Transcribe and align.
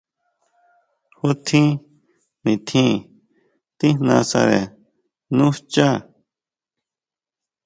¿Ju 1.19 1.29
tjín 1.45 1.67
nitjín 2.43 2.89
tíjnasare 3.77 4.61
nú 5.35 5.45
xchá? 5.57 5.89